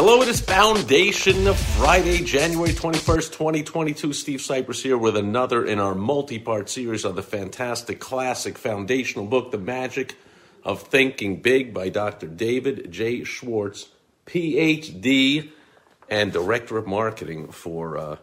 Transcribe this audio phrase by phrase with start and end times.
[0.00, 4.12] Hello, it is Foundation Friday, January 21st, 2022.
[4.12, 9.26] Steve Sipress here with another in our multi part series on the fantastic classic foundational
[9.26, 10.14] book, The Magic
[10.62, 12.28] of Thinking Big by Dr.
[12.28, 13.24] David J.
[13.24, 13.88] Schwartz,
[14.26, 15.50] PhD
[16.08, 18.16] and Director of Marketing for, uh,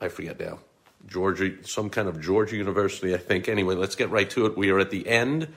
[0.00, 0.60] I forget now,
[1.06, 3.50] Georgia, some kind of Georgia University, I think.
[3.50, 4.56] Anyway, let's get right to it.
[4.56, 5.48] We are at the end,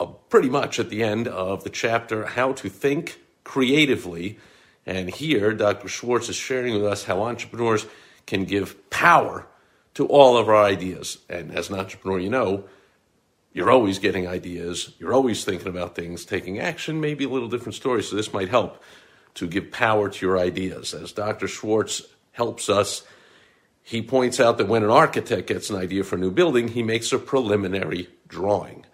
[0.00, 4.38] uh, pretty much at the end of the chapter, How to Think creatively.
[4.84, 5.88] And here, Dr.
[5.88, 7.86] Schwartz is sharing with us how entrepreneurs
[8.26, 9.46] can give power
[9.94, 11.18] to all of our ideas.
[11.28, 12.64] And as an entrepreneur, you know,
[13.52, 17.74] you're always getting ideas, you're always thinking about things, taking action, maybe a little different
[17.74, 18.02] story.
[18.02, 18.82] So this might help
[19.34, 20.94] to give power to your ideas.
[20.94, 21.48] As Dr.
[21.48, 23.02] Schwartz helps us,
[23.82, 26.82] he points out that when an architect gets an idea for a new building, he
[26.82, 28.86] makes a preliminary drawing.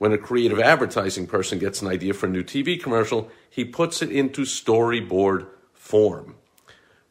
[0.00, 4.00] When a creative advertising person gets an idea for a new TV commercial, he puts
[4.00, 6.36] it into storyboard form.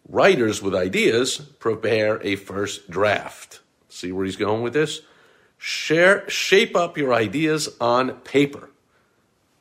[0.08, 3.60] Writers with ideas prepare a first draft.
[3.90, 5.02] See where he's going with this?
[5.60, 8.72] Share, shape up your ideas on paper.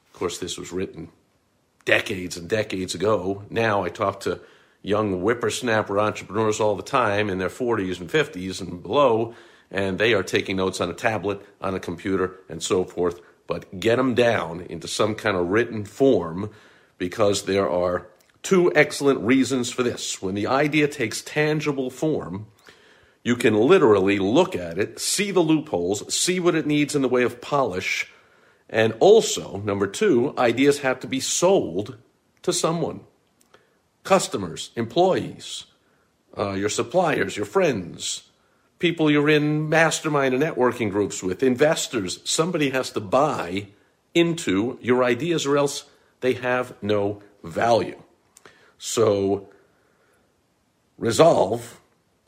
[0.07, 1.11] Of course, this was written
[1.85, 3.45] decades and decades ago.
[3.51, 4.41] Now I talk to
[4.81, 9.35] young whippersnapper entrepreneurs all the time in their 40s and 50s and below,
[9.71, 13.21] and they are taking notes on a tablet, on a computer, and so forth.
[13.47, 16.51] But get them down into some kind of written form
[16.99, 18.09] because there are
[18.43, 20.21] two excellent reasons for this.
[20.21, 22.47] When the idea takes tangible form,
[23.23, 27.09] you can literally look at it, see the loopholes, see what it needs in the
[27.09, 28.11] way of polish,
[28.71, 31.97] and also, number two, ideas have to be sold
[32.43, 33.01] to someone
[34.05, 35.67] customers, employees,
[36.37, 38.28] uh, your suppliers, your friends,
[38.79, 42.21] people you're in mastermind and networking groups with, investors.
[42.25, 43.69] Somebody has to buy
[44.15, 45.85] into your ideas, or else
[46.21, 48.03] they have no value.
[48.79, 49.49] So,
[50.97, 51.81] resolve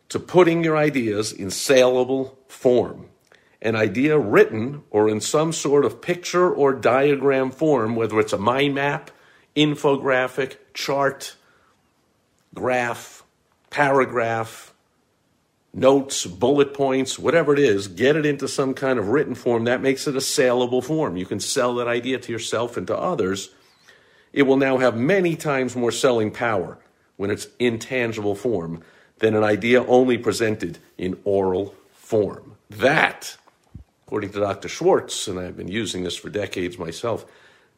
[0.08, 3.06] to putting your ideas in saleable form.
[3.62, 8.38] An idea written or in some sort of picture or diagram form, whether it's a
[8.38, 9.10] mind map,
[9.54, 11.36] infographic, chart,
[12.54, 13.22] graph,
[13.68, 14.74] paragraph,
[15.72, 19.64] notes, bullet points, whatever it is, get it into some kind of written form.
[19.64, 21.16] That makes it a saleable form.
[21.16, 23.50] You can sell that idea to yourself and to others.
[24.32, 26.78] It will now have many times more selling power
[27.16, 28.82] when it's in tangible form
[29.18, 32.56] than an idea only presented in oral form.
[32.70, 33.36] That,
[34.06, 34.68] according to Dr.
[34.68, 37.26] Schwartz, and I've been using this for decades myself,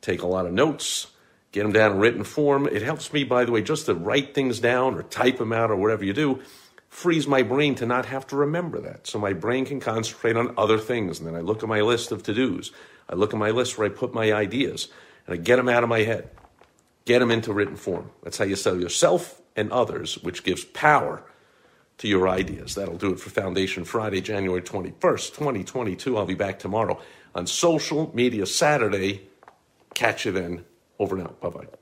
[0.01, 1.09] take a lot of notes,
[1.51, 2.67] get them down in written form.
[2.67, 5.71] It helps me, by the way, just to write things down or type them out
[5.71, 6.41] or whatever you do
[6.93, 9.07] frees my brain to not have to remember that.
[9.07, 11.19] So my brain can concentrate on other things.
[11.19, 12.71] And then I look at my list of to dos.
[13.09, 14.89] I look at my list where I put my ideas
[15.27, 16.29] and I get them out of my head,
[17.07, 18.11] get them into written form.
[18.23, 21.25] That's how you sell yourself and others, which gives power
[21.97, 22.75] to your ideas.
[22.75, 26.19] That'll do it for Foundation Friday, January 21st, 2022.
[26.19, 27.01] I'll be back tomorrow
[27.35, 29.31] on Social Media Saturday.
[29.95, 30.67] Catch you then.
[30.99, 31.33] Over now.
[31.41, 31.82] Bye bye.